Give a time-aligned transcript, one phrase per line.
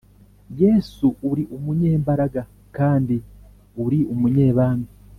[0.61, 2.41] Yesu uri umunyembaraga
[2.77, 3.15] kandi
[3.83, 4.89] uri umunyebambe